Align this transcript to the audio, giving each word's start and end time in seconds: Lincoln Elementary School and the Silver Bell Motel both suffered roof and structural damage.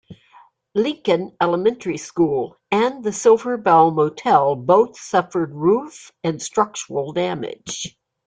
Lincoln 0.73 1.37
Elementary 1.39 1.97
School 1.99 2.57
and 2.71 3.03
the 3.03 3.13
Silver 3.13 3.55
Bell 3.55 3.91
Motel 3.91 4.55
both 4.55 4.97
suffered 4.97 5.53
roof 5.53 6.11
and 6.23 6.41
structural 6.41 7.13
damage. 7.13 7.95